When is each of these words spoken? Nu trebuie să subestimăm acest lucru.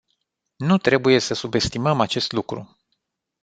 Nu 0.55 0.77
trebuie 0.77 1.19
să 1.19 1.33
subestimăm 1.33 1.99
acest 1.99 2.31
lucru. 2.31 2.77